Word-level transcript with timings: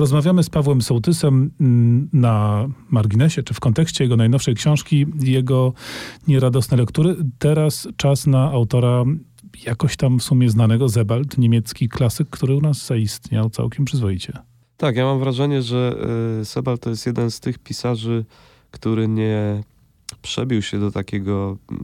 Rozmawiamy 0.00 0.42
z 0.42 0.50
Pawłem 0.50 0.82
Sołtysem 0.82 1.50
mm, 1.60 2.08
na 2.12 2.66
marginesie, 2.90 3.42
czy 3.42 3.54
w 3.54 3.60
kontekście 3.60 4.04
jego 4.04 4.16
najnowszej 4.16 4.54
książki, 4.54 5.06
jego 5.22 5.72
nieradosne 6.28 6.76
lektury. 6.76 7.16
Teraz 7.38 7.88
czas 7.96 8.26
na 8.26 8.50
autora 8.50 9.04
jakoś 9.66 9.96
tam 9.96 10.18
w 10.18 10.22
sumie 10.22 10.50
znanego, 10.50 10.88
Zebald, 10.88 11.38
niemiecki 11.38 11.88
klasyk, 11.88 12.30
który 12.30 12.56
u 12.56 12.60
nas 12.60 12.86
zaistniał 12.86 13.50
całkiem 13.50 13.84
przyzwoicie. 13.84 14.32
Tak, 14.76 14.96
ja 14.96 15.04
mam 15.04 15.18
wrażenie, 15.18 15.62
że 15.62 15.96
y, 16.40 16.44
Sebald 16.44 16.80
to 16.80 16.90
jest 16.90 17.06
jeden 17.06 17.30
z 17.30 17.40
tych 17.40 17.58
pisarzy, 17.58 18.24
który 18.70 19.08
nie 19.08 19.62
przebił 20.22 20.62
się 20.62 20.80
do 20.80 20.90
takiego 20.90 21.58
mm, 21.70 21.82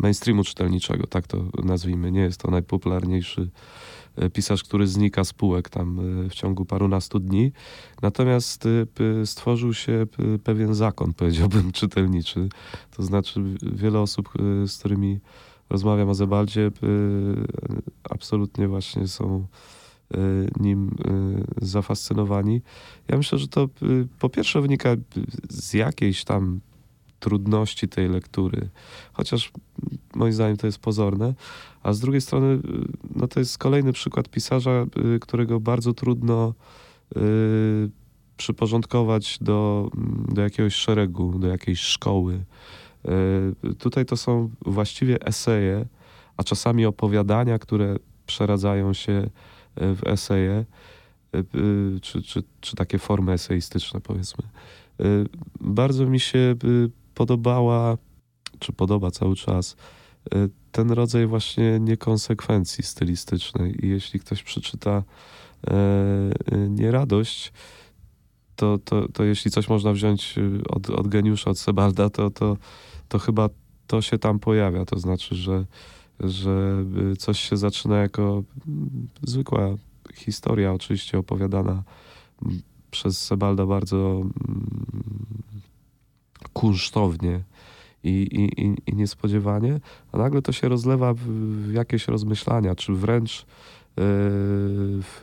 mainstreamu 0.00 0.44
czytelniczego, 0.44 1.06
tak 1.06 1.26
to 1.26 1.44
nazwijmy. 1.64 2.12
Nie 2.12 2.20
jest 2.20 2.40
to 2.40 2.50
najpopularniejszy 2.50 3.48
pisarz, 4.32 4.64
który 4.64 4.86
znika 4.86 5.24
z 5.24 5.32
półek 5.32 5.68
tam 5.68 6.00
e, 6.00 6.28
w 6.28 6.34
ciągu 6.34 6.64
parunastu 6.64 7.18
dni. 7.18 7.52
Natomiast 8.02 8.66
e, 8.66 9.26
stworzył 9.26 9.74
się 9.74 10.06
pewien 10.44 10.74
zakon, 10.74 11.14
powiedziałbym, 11.18 11.72
czytelniczy. 11.72 12.48
To 12.96 13.02
znaczy 13.02 13.40
wiele 13.62 14.00
osób, 14.00 14.32
z 14.66 14.78
którymi 14.78 15.20
rozmawiam 15.70 16.08
o 16.08 16.14
Zebaldzie, 16.14 16.70
absolutnie 18.10 18.68
właśnie 18.68 19.08
są 19.08 19.46
nim 20.60 20.96
zafascynowani. 21.62 22.62
Ja 23.08 23.16
myślę, 23.16 23.38
że 23.38 23.48
to 23.48 23.68
po 24.18 24.28
pierwsze 24.28 24.60
wynika 24.60 24.96
z 25.50 25.74
jakiejś 25.74 26.24
tam 26.24 26.60
trudności 27.22 27.88
tej 27.88 28.08
lektury, 28.08 28.68
chociaż 29.12 29.52
moim 30.14 30.32
zdaniem 30.32 30.56
to 30.56 30.66
jest 30.66 30.78
pozorne, 30.78 31.34
a 31.82 31.92
z 31.92 32.00
drugiej 32.00 32.20
strony 32.20 32.46
y, 32.46 32.60
no 33.14 33.28
to 33.28 33.40
jest 33.40 33.58
kolejny 33.58 33.92
przykład 33.92 34.28
pisarza, 34.28 34.86
y, 35.14 35.18
którego 35.20 35.60
bardzo 35.60 35.92
trudno 35.94 36.54
y, 37.16 37.90
przyporządkować 38.36 39.38
do, 39.40 39.90
do 40.28 40.42
jakiegoś 40.42 40.74
szeregu, 40.74 41.38
do 41.38 41.46
jakiejś 41.46 41.80
szkoły. 41.80 42.44
Tutaj 43.78 44.06
to 44.06 44.16
są 44.16 44.50
właściwie 44.66 45.22
eseje, 45.26 45.86
a 46.36 46.44
czasami 46.44 46.86
opowiadania, 46.86 47.58
które 47.58 47.96
przeradzają 48.26 48.92
się 48.92 49.30
w 49.76 50.00
eseje, 50.06 50.64
czy, 52.02 52.22
czy, 52.22 52.42
czy 52.60 52.76
takie 52.76 52.98
formy 52.98 53.32
eseistyczne, 53.32 54.00
powiedzmy. 54.00 54.44
Bardzo 55.60 56.06
mi 56.06 56.20
się 56.20 56.54
podobała, 57.14 57.98
czy 58.58 58.72
podoba 58.72 59.10
cały 59.10 59.36
czas, 59.36 59.76
y, 60.34 60.50
ten 60.72 60.90
rodzaj 60.90 61.26
właśnie 61.26 61.80
niekonsekwencji 61.80 62.84
stylistycznej. 62.84 63.86
I 63.86 63.88
jeśli 63.88 64.20
ktoś 64.20 64.42
przeczyta 64.42 65.02
e, 65.66 65.74
y, 66.54 66.70
nieradość, 66.70 67.52
to, 68.56 68.78
to, 68.78 69.08
to 69.08 69.24
jeśli 69.24 69.50
coś 69.50 69.68
można 69.68 69.92
wziąć 69.92 70.38
y, 70.38 70.60
od, 70.68 70.90
od 70.90 71.08
geniusza, 71.08 71.50
od 71.50 71.58
Sebalda, 71.58 72.10
to, 72.10 72.30
to, 72.30 72.56
to 73.08 73.18
chyba 73.18 73.48
to 73.86 74.02
się 74.02 74.18
tam 74.18 74.38
pojawia. 74.38 74.84
To 74.84 74.98
znaczy, 74.98 75.34
że, 75.34 75.64
że 76.20 76.84
coś 77.18 77.40
się 77.40 77.56
zaczyna 77.56 77.96
jako 77.96 78.42
mm, 78.68 79.08
zwykła 79.22 79.76
historia, 80.14 80.72
oczywiście 80.72 81.18
opowiadana 81.18 81.82
mm, 82.42 82.62
przez 82.90 83.22
Sebalda 83.22 83.66
bardzo 83.66 84.20
mm, 84.20 84.32
kunsztownie 86.48 87.40
i, 88.04 88.10
i, 88.10 88.90
i, 88.90 88.96
niespodziewanie, 88.96 89.80
a 90.12 90.18
nagle 90.18 90.42
to 90.42 90.52
się 90.52 90.68
rozlewa 90.68 91.14
w, 91.14 91.72
jakieś 91.72 92.08
rozmyślania, 92.08 92.74
czy 92.74 92.92
wręcz 92.92 93.38
yy, 93.38 93.44
w 95.02 95.20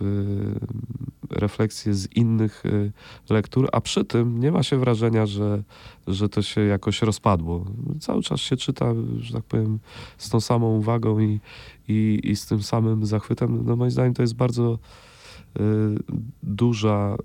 refleksje 1.29 1.93
z 1.93 2.15
innych 2.15 2.63
yy, 2.65 2.91
lektur, 3.29 3.69
a 3.71 3.81
przy 3.81 4.05
tym 4.05 4.39
nie 4.39 4.51
ma 4.51 4.63
się 4.63 4.77
wrażenia, 4.77 5.25
że, 5.25 5.63
że 6.07 6.29
to 6.29 6.41
się 6.41 6.61
jakoś 6.61 7.01
rozpadło. 7.01 7.65
Cały 7.99 8.23
czas 8.23 8.39
się 8.39 8.57
czyta, 8.57 8.93
że 9.19 9.33
tak 9.33 9.43
powiem, 9.43 9.79
z 10.17 10.29
tą 10.29 10.39
samą 10.39 10.77
uwagą 10.77 11.19
i, 11.19 11.39
i, 11.87 12.19
i 12.23 12.35
z 12.35 12.45
tym 12.45 12.63
samym 12.63 13.05
zachwytem. 13.05 13.65
No 13.65 13.75
moim 13.75 13.91
zdaniem 13.91 14.13
to 14.13 14.21
jest 14.21 14.35
bardzo 14.35 14.79
duża 16.43 17.17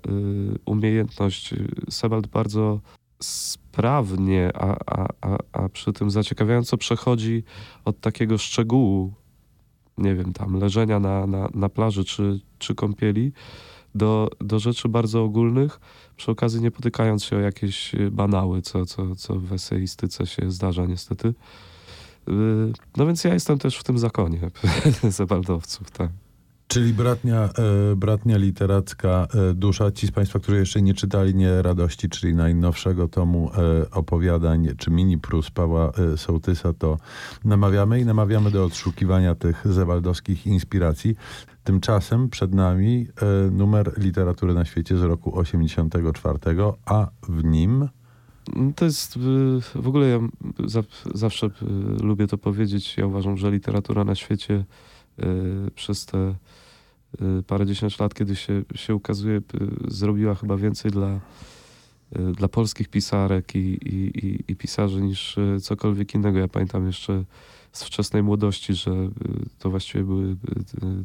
umiejętność. 0.65 1.53
Sebald 1.89 2.27
bardzo 2.27 2.79
sprawnie, 3.21 4.51
a, 4.53 4.75
a, 4.85 5.07
a, 5.21 5.37
a 5.51 5.69
przy 5.69 5.93
tym 5.93 6.11
zaciekawiająco 6.11 6.77
przechodzi 6.77 7.43
od 7.85 7.99
takiego 7.99 8.37
szczegółu, 8.37 9.13
nie 9.97 10.15
wiem, 10.15 10.33
tam 10.33 10.59
leżenia 10.59 10.99
na, 10.99 11.27
na, 11.27 11.49
na 11.53 11.69
plaży 11.69 12.05
czy, 12.05 12.39
czy 12.59 12.75
kąpieli, 12.75 13.31
do, 13.95 14.29
do 14.39 14.59
rzeczy 14.59 14.89
bardzo 14.89 15.23
ogólnych, 15.23 15.79
przy 16.17 16.31
okazji 16.31 16.61
nie 16.61 16.71
potykając 16.71 17.23
się 17.23 17.35
o 17.35 17.39
jakieś 17.39 17.91
banały, 18.11 18.61
co, 18.61 18.85
co, 18.85 19.15
co 19.15 19.39
w 19.39 19.53
eseistyce 19.53 20.27
się 20.27 20.51
zdarza 20.51 20.85
niestety. 20.85 21.27
Y, 21.27 21.33
no 22.97 23.05
więc 23.05 23.23
ja 23.23 23.33
jestem 23.33 23.59
też 23.59 23.77
w 23.77 23.83
tym 23.83 23.97
zakonie 23.97 24.51
Zebaldowców, 25.09 25.91
tak. 25.91 26.09
Czyli 26.67 26.93
bratnia, 26.93 27.49
e, 27.91 27.95
bratnia 27.95 28.37
literacka 28.37 29.27
e, 29.33 29.53
dusza. 29.53 29.91
Ci 29.91 30.07
z 30.07 30.11
Państwa, 30.11 30.39
którzy 30.39 30.57
jeszcze 30.57 30.81
nie 30.81 30.93
czytali 30.93 31.35
Nie 31.35 31.61
Radości, 31.61 32.09
czyli 32.09 32.35
najnowszego 32.35 33.07
tomu 33.07 33.51
e, 33.53 33.89
opowiadań, 33.91 34.67
czy 34.77 34.91
mini 34.91 35.17
prus 35.17 35.51
Pawła 35.51 35.91
e, 35.91 36.17
Sołtysa, 36.17 36.73
to 36.73 36.97
namawiamy 37.43 37.99
i 37.99 38.05
namawiamy 38.05 38.51
do 38.51 38.65
odszukiwania 38.65 39.35
tych 39.35 39.67
zewaldowskich 39.67 40.47
inspiracji. 40.47 41.15
Tymczasem 41.63 42.29
przed 42.29 42.53
nami 42.53 43.07
e, 43.21 43.51
numer 43.51 43.91
literatury 43.97 44.53
na 44.53 44.65
świecie 44.65 44.97
z 44.97 45.01
roku 45.01 45.39
84, 45.39 46.39
a 46.85 47.07
w 47.29 47.43
nim... 47.43 47.89
To 48.75 48.85
jest, 48.85 49.17
w 49.75 49.87
ogóle 49.87 50.07
ja 50.07 50.19
zawsze 51.13 51.49
lubię 52.01 52.27
to 52.27 52.37
powiedzieć, 52.37 52.97
ja 52.97 53.05
uważam, 53.05 53.37
że 53.37 53.51
literatura 53.51 54.03
na 54.03 54.15
świecie 54.15 54.65
przez 55.75 56.05
te 56.05 56.35
parędziesiąt 57.47 57.99
lat, 57.99 58.13
kiedy 58.13 58.35
się, 58.35 58.63
się 58.75 58.95
ukazuje, 58.95 59.41
zrobiła 59.87 60.35
chyba 60.35 60.57
więcej 60.57 60.91
dla, 60.91 61.19
dla 62.11 62.47
polskich 62.47 62.87
pisarek 62.87 63.55
i, 63.55 63.59
i, 63.59 64.43
i 64.47 64.55
pisarzy 64.55 65.01
niż 65.01 65.35
cokolwiek 65.61 66.15
innego. 66.15 66.39
Ja 66.39 66.47
pamiętam 66.47 66.87
jeszcze 66.87 67.23
z 67.71 67.83
wczesnej 67.83 68.23
młodości, 68.23 68.73
że 68.73 69.09
to 69.59 69.69
właściwie 69.69 70.03
były 70.03 70.35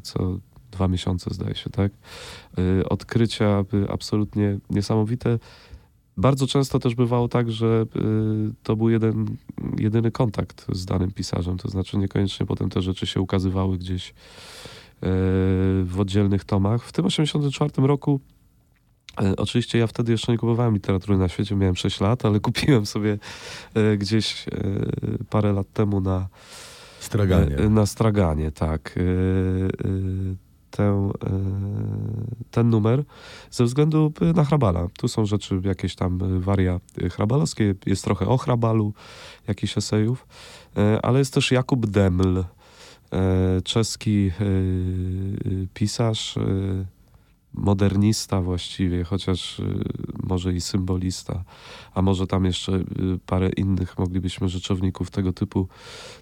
co 0.03 0.38
dwa 0.71 0.88
miesiące, 0.88 1.34
zdaje 1.34 1.54
się, 1.54 1.71
tak? 1.71 1.92
Odkrycia 2.91 3.65
absolutnie 3.88 4.59
niesamowite. 4.71 5.38
Bardzo 6.20 6.47
często 6.47 6.78
też 6.78 6.94
bywało 6.94 7.28
tak, 7.28 7.50
że 7.50 7.86
to 8.62 8.76
był 8.76 8.91
jeden, 8.91 9.36
jedyny 9.78 10.10
kontakt 10.10 10.66
z 10.72 10.84
danym 10.84 11.10
pisarzem, 11.10 11.58
to 11.58 11.69
znaczy 11.69 11.98
niekoniecznie 11.98 12.47
potem 12.47 12.70
te 12.70 12.82
rzeczy 12.82 13.06
się 13.06 13.20
ukazywały 13.20 13.78
gdzieś 13.78 14.10
e, 14.10 14.12
w 15.84 15.94
oddzielnych 15.98 16.44
tomach. 16.44 16.84
W 16.84 16.92
tym 16.92 17.04
1984 17.04 17.88
roku 17.88 18.20
e, 19.22 19.36
Oczywiście 19.36 19.78
ja 19.78 19.86
wtedy 19.86 20.12
jeszcze 20.12 20.32
nie 20.32 20.38
kupowałem 20.38 20.75
literatury 20.75 21.19
na 21.19 21.28
świecie, 21.28 21.56
miałem 21.56 21.76
6 21.76 22.00
lat, 22.00 22.25
ale 22.25 22.41
kupiłem 22.50 22.86
sobie 22.86 23.19
gdzieś 23.98 24.44
parę 25.30 25.53
lat 25.53 25.72
temu 25.72 26.00
na 26.00 26.28
Straganie. 27.00 27.56
Na 27.56 27.86
Straganie, 27.86 28.50
tak 28.50 28.98
tę, 30.70 30.82
e, 30.82 31.31
ten 32.50 32.70
numer 32.70 33.04
ze 33.50 33.64
względu 33.64 34.12
na 34.34 34.44
Hrabala. 34.44 34.88
Tu 34.98 35.08
są 35.08 35.26
rzeczy 35.26 35.60
jakieś 35.64 35.94
tam 35.94 36.41
waria 36.41 36.81
hrabalowskie, 37.10 37.75
jest 37.86 38.04
trochę 38.04 38.26
o 38.26 38.38
Hrabalu, 38.38 38.92
jakichś 39.48 39.78
esejów, 39.78 40.26
e, 40.76 40.98
ale 41.03 41.19
jest 41.19 41.34
też 41.34 41.50
Jakub 41.50 41.86
Deml, 41.86 42.38
e, 42.38 42.44
czeski 43.64 44.30
pisarz, 45.75 46.38
modernista 47.54 48.40
właściwie, 48.40 49.04
chociaż 49.04 49.58
y, 49.58 49.84
może 50.22 50.52
i 50.52 50.60
symbolista, 50.60 51.44
a 51.94 52.02
może 52.02 52.26
tam 52.26 52.44
jeszcze 52.44 52.72
y, 52.72 52.84
parę 53.26 53.48
innych 53.56 53.98
moglibyśmy 53.98 54.48
rzeczowników 54.48 55.10
tego 55.10 55.32
typu 55.32 55.68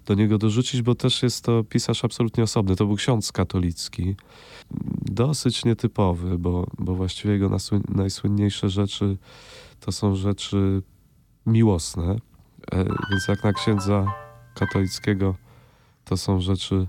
do 0.05 0.13
niego 0.13 0.37
dorzucić, 0.37 0.81
bo 0.81 0.95
też 0.95 1.23
jest 1.23 1.45
to 1.45 1.63
pisarz 1.63 2.05
absolutnie 2.05 2.43
osobny. 2.43 2.75
To 2.75 2.85
był 2.85 2.95
ksiądz 2.95 3.31
katolicki, 3.31 4.15
dosyć 5.01 5.65
nietypowy, 5.65 6.37
bo, 6.37 6.67
bo 6.79 6.95
właściwie 6.95 7.33
jego 7.33 7.57
najsłynniejsze 7.89 8.69
rzeczy 8.69 9.17
to 9.79 9.91
są 9.91 10.15
rzeczy 10.15 10.81
miłosne, 11.45 12.15
e, 12.71 12.77
więc 13.11 13.27
jak 13.27 13.43
na 13.43 13.53
księdza 13.53 14.13
katolickiego 14.55 15.35
to 16.05 16.17
są 16.17 16.41
rzeczy 16.41 16.87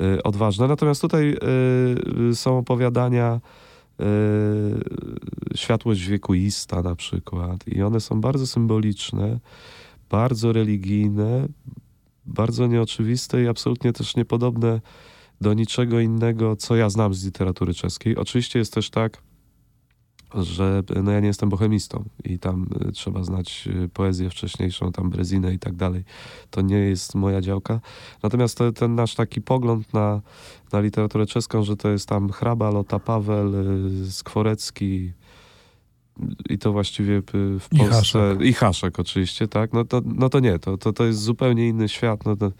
y, 0.00 0.22
odważne. 0.22 0.68
Natomiast 0.68 1.00
tutaj 1.00 1.36
są 2.34 2.58
opowiadania 2.58 3.40
światłość 5.54 6.06
wiekuista 6.06 6.82
na 6.82 6.96
przykład. 6.96 7.68
I 7.68 7.82
one 7.82 8.00
są 8.00 8.20
bardzo 8.20 8.46
symboliczne, 8.46 9.40
bardzo 10.10 10.52
religijne, 10.52 11.48
bardzo 12.26 12.66
nieoczywiste 12.66 13.42
i 13.42 13.48
absolutnie 13.48 13.92
też 13.92 14.16
niepodobne 14.16 14.80
do 15.40 15.54
niczego 15.54 16.00
innego, 16.00 16.56
co 16.56 16.76
ja 16.76 16.90
znam 16.90 17.14
z 17.14 17.24
literatury 17.24 17.74
czeskiej. 17.74 18.16
Oczywiście 18.16 18.58
jest 18.58 18.74
też 18.74 18.90
tak, 18.90 19.22
że 20.34 20.82
no 21.02 21.10
ja 21.10 21.20
nie 21.20 21.26
jestem 21.26 21.48
bohemistą 21.48 22.04
i 22.24 22.38
tam 22.38 22.66
y, 22.88 22.92
trzeba 22.92 23.24
znać 23.24 23.68
y, 23.84 23.88
poezję 23.88 24.30
wcześniejszą, 24.30 24.92
tam 24.92 25.10
Brezinę 25.10 25.54
i 25.54 25.58
tak 25.58 25.76
dalej. 25.76 26.04
To 26.50 26.60
nie 26.60 26.76
jest 26.76 27.14
moja 27.14 27.40
działka. 27.40 27.80
Natomiast 28.22 28.58
to, 28.58 28.72
ten 28.72 28.94
nasz 28.94 29.14
taki 29.14 29.42
pogląd 29.42 29.94
na, 29.94 30.20
na 30.72 30.80
literaturę 30.80 31.26
czeską, 31.26 31.62
że 31.62 31.76
to 31.76 31.88
jest 31.88 32.08
tam 32.08 32.30
Hrabal, 32.30 32.74
Lota 32.74 32.98
Paweł, 32.98 33.52
y, 34.06 34.12
Skworecki 34.12 35.12
i 36.48 36.58
to 36.58 36.72
właściwie 36.72 37.22
w 37.22 37.68
I 37.72 37.78
Polsce... 37.78 37.96
Haszek. 37.96 38.40
I 38.40 38.52
Haszek 38.52 39.00
oczywiście, 39.00 39.48
tak? 39.48 39.72
No 39.72 39.84
to, 39.84 40.02
no 40.04 40.28
to 40.28 40.40
nie, 40.40 40.58
to, 40.58 40.78
to, 40.78 40.92
to 40.92 41.04
jest 41.04 41.20
zupełnie 41.20 41.68
inny 41.68 41.88
świat. 41.88 42.24
No 42.24 42.36
to, 42.36 42.52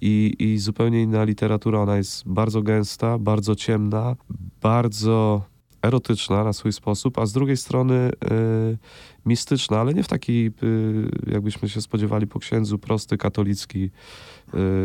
i, 0.00 0.36
I 0.38 0.58
zupełnie 0.58 1.02
inna 1.02 1.24
literatura. 1.24 1.80
Ona 1.80 1.96
jest 1.96 2.28
bardzo 2.28 2.62
gęsta, 2.62 3.18
bardzo 3.18 3.54
ciemna, 3.54 4.16
bardzo 4.62 5.42
erotyczna 5.86 6.44
na 6.44 6.52
swój 6.52 6.72
sposób, 6.72 7.18
a 7.18 7.26
z 7.26 7.32
drugiej 7.32 7.56
strony 7.56 7.94
y, 7.94 8.78
mistyczna, 9.26 9.80
ale 9.80 9.94
nie 9.94 10.02
w 10.02 10.08
taki, 10.08 10.50
y, 10.62 11.32
jakbyśmy 11.32 11.68
się 11.68 11.80
spodziewali 11.80 12.26
po 12.26 12.38
księdzu, 12.38 12.78
prosty, 12.78 13.16
katolicki 13.16 13.90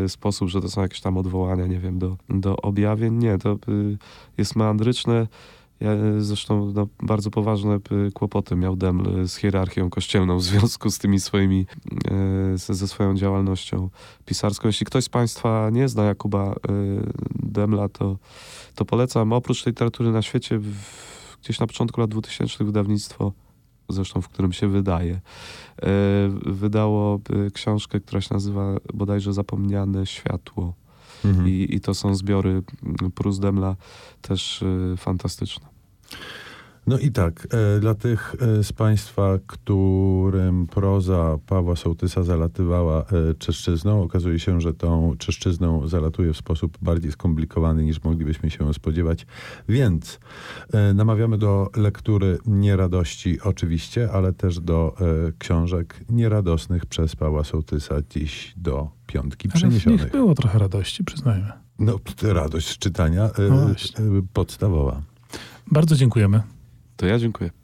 y, 0.04 0.08
sposób, 0.08 0.48
że 0.48 0.60
to 0.60 0.68
są 0.68 0.82
jakieś 0.82 1.00
tam 1.00 1.18
odwołania, 1.18 1.66
nie 1.66 1.78
wiem, 1.78 1.98
do, 1.98 2.16
do 2.28 2.56
objawień. 2.56 3.14
Nie, 3.14 3.38
to 3.38 3.58
jest 4.38 4.56
meandryczne. 4.56 5.26
Y, 5.82 6.24
zresztą 6.24 6.72
no, 6.74 6.88
bardzo 7.02 7.30
poważne 7.30 7.78
y, 8.06 8.12
kłopoty 8.12 8.56
miał 8.56 8.76
Deml 8.76 9.28
z 9.28 9.36
hierarchią 9.36 9.90
kościelną 9.90 10.38
w 10.38 10.42
związku 10.42 10.90
z 10.90 10.98
tymi 10.98 11.20
swoimi, 11.20 11.66
ze, 12.54 12.88
swoją 12.88 13.14
działalnością 13.14 13.90
pisarską. 14.24 14.68
Jeśli 14.68 14.86
ktoś 14.86 15.04
z 15.04 15.08
Państwa 15.08 15.70
nie 15.72 15.88
zna 15.88 16.04
Jakuba 16.04 16.54
Demla, 17.34 17.88
to, 17.88 18.16
to 18.74 18.84
polecam. 18.84 19.32
Oprócz 19.32 19.66
literatury 19.66 20.10
na 20.10 20.22
świecie, 20.22 20.60
gdzieś 21.42 21.60
na 21.60 21.66
początku 21.66 22.00
lat 22.00 22.10
2000 22.10 22.64
wydawnictwo, 22.64 23.32
zresztą 23.88 24.22
w 24.22 24.28
którym 24.28 24.52
się 24.52 24.68
wydaje, 24.68 25.20
wydało 26.46 27.20
książkę, 27.54 28.00
która 28.00 28.20
się 28.20 28.34
nazywa 28.34 28.76
bodajże 28.94 29.32
Zapomniane 29.32 30.06
Światło. 30.06 30.74
Mhm. 31.24 31.48
I, 31.48 31.66
I 31.74 31.80
to 31.80 31.94
są 31.94 32.14
zbiory 32.14 32.50
mm, 32.82 33.12
Prus 33.14 33.38
Demla 33.38 33.76
też 34.22 34.62
y, 34.62 34.94
fantastyczne. 34.96 35.66
No 36.86 36.98
i 36.98 37.10
tak, 37.12 37.48
e, 37.76 37.80
dla 37.80 37.94
tych 37.94 38.34
e, 38.58 38.64
z 38.64 38.72
Państwa, 38.72 39.38
którym 39.46 40.66
proza 40.66 41.38
Pawła 41.46 41.76
Sołtysa 41.76 42.22
zalatywała 42.22 43.00
e, 43.00 43.34
czeszczyzną, 43.34 44.02
okazuje 44.02 44.38
się, 44.38 44.60
że 44.60 44.74
tą 44.74 45.14
czeszczyzną 45.18 45.88
zalatuje 45.88 46.32
w 46.32 46.36
sposób 46.36 46.78
bardziej 46.82 47.12
skomplikowany 47.12 47.84
niż 47.84 48.04
moglibyśmy 48.04 48.50
się 48.50 48.74
spodziewać. 48.74 49.26
Więc 49.68 50.20
e, 50.72 50.94
namawiamy 50.94 51.38
do 51.38 51.70
lektury 51.76 52.38
nieradości 52.46 53.40
oczywiście, 53.40 54.12
ale 54.12 54.32
też 54.32 54.60
do 54.60 54.96
książek 55.38 56.00
nieradosnych 56.10 56.86
przez 56.86 57.16
Pawła 57.16 57.44
Sołtysa 57.44 57.94
dziś 58.10 58.54
do 58.56 58.90
piątki 59.06 59.48
Ale 59.48 59.52
w 59.52 59.54
przeniesionych. 59.54 60.00
nich 60.02 60.10
było 60.12 60.34
trochę 60.34 60.58
radości, 60.58 61.04
przyznajmy. 61.04 61.52
No, 61.78 61.98
radość 62.22 62.78
czytania 62.78 63.30
No 63.50 63.66
podstawowa. 64.32 65.02
Bardzo 65.70 65.96
dziękujemy. 65.96 66.42
To 67.02 67.06
ja 67.06 67.18
dziękuję. 67.18 67.61